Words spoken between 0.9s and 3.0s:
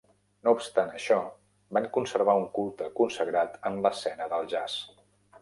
això, van conservar un culte